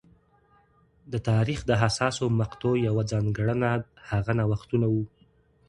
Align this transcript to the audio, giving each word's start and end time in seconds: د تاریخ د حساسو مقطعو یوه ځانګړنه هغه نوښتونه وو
د 1.11 1.13
تاریخ 1.29 1.59
د 1.65 1.71
حساسو 1.81 2.25
مقطعو 2.39 2.83
یوه 2.87 3.03
ځانګړنه 3.11 3.69
هغه 4.09 4.31
نوښتونه 4.39 4.85
وو 4.93 5.03